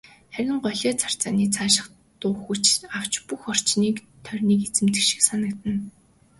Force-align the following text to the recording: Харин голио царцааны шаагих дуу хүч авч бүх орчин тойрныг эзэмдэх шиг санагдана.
Харин 0.33 0.57
голио 0.65 0.91
царцааны 1.01 1.45
шаагих 1.55 1.85
дуу 2.19 2.33
хүч 2.43 2.65
авч 2.97 3.13
бүх 3.27 3.41
орчин 3.51 3.81
тойрныг 4.25 4.59
эзэмдэх 4.67 5.03
шиг 5.09 5.21
санагдана. 5.29 5.81